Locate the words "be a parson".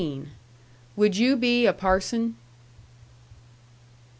1.37-2.35